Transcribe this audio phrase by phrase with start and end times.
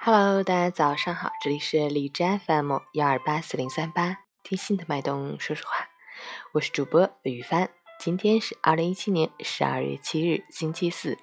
[0.00, 5.88] Hello，大家早上好，这里是荔枝 FM 幺二八四零三八，听心的脉动说说话，
[6.52, 7.68] 我是主播雨帆。
[7.98, 11.18] 今天是二零一七年十二月七日，星期四，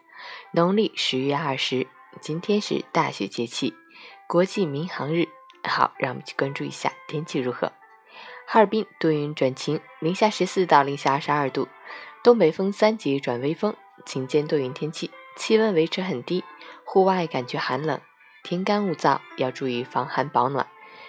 [0.51, 1.87] 农历十月二十。
[2.19, 3.73] 今天是大雪节气，
[4.27, 5.29] 国际民航日。
[5.63, 7.71] 好，让我们去关注一下天气如何。
[8.45, 11.69] 哈尔滨多云转晴，零下十四到零下二十二度，
[12.21, 13.73] 东北风三级转微风，
[14.05, 16.43] 晴间多云天气，气温维持很低，
[16.83, 18.01] 户外感觉寒冷。
[18.45, 20.67] 天干物燥，要注意防寒保暖。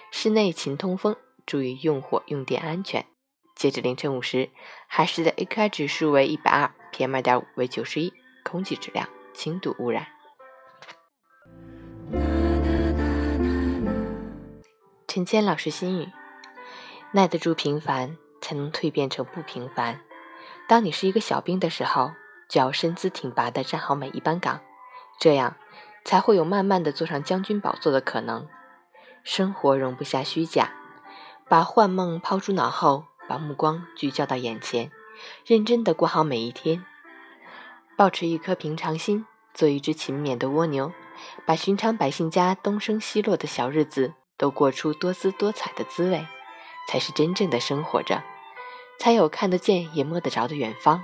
[0.09, 1.15] 室内勤通风，
[1.45, 3.05] 注意用火用电安全。
[3.53, 4.49] 截至凌晨五时，
[4.87, 8.11] 海市的 AQI 指数为一百二，PM 二点五为九十一，
[8.43, 10.07] 空气质量轻度污染。
[15.07, 16.09] 陈谦老师心语：
[17.11, 20.01] 耐得住平凡，才能蜕变成不平凡。
[20.67, 22.13] 当你是一个小兵的时候，
[22.49, 24.59] 就要身姿挺拔地站好每一班岗，
[25.19, 25.55] 这样。
[26.07, 28.47] 才会有慢慢的坐上将军宝座的可能。
[29.25, 30.71] 生活容不下虚假，
[31.49, 34.89] 把幻梦抛诸脑后，把目光聚焦到眼前，
[35.45, 36.85] 认真的过好每一天。
[37.97, 40.93] 保持一颗平常心，做一只勤勉的蜗牛，
[41.45, 46.25] 把寻常百姓家东升西落的小日子都过出多姿多彩的滋味，
[46.87, 48.23] 才是真正的生活着，
[48.97, 51.03] 才有看得见也摸得着的远方，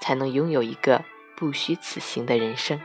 [0.00, 1.04] 才能拥有一个
[1.36, 2.80] 不虚此行的人生。